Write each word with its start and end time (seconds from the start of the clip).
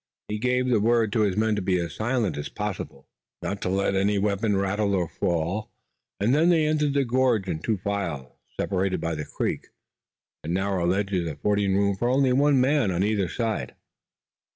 He 0.29 0.39
gave 0.39 0.67
the 0.69 0.79
word 0.79 1.13
to 1.13 1.21
his 1.21 1.37
men 1.37 1.55
to 1.55 1.61
be 1.61 1.79
as 1.79 1.93
silent 1.93 2.35
as 2.35 2.49
possible, 2.49 3.07
not 3.43 3.61
to 3.61 3.69
let 3.69 3.93
any 3.93 4.17
weapon 4.17 4.57
rattle 4.57 4.95
or 4.95 5.07
fall, 5.07 5.69
and 6.19 6.33
then 6.33 6.49
they 6.49 6.65
entered 6.65 6.95
the 6.95 7.05
gorge 7.05 7.47
in 7.47 7.59
two 7.59 7.77
files 7.77 8.33
separated 8.59 8.99
by 8.99 9.13
the 9.13 9.25
creek, 9.25 9.67
the 10.41 10.49
narrow 10.49 10.87
ledges 10.87 11.29
affording 11.29 11.77
room 11.77 11.95
for 11.95 12.09
only 12.09 12.33
one 12.33 12.59
man 12.59 12.89
on 12.89 13.03
either 13.03 13.29
side. 13.29 13.75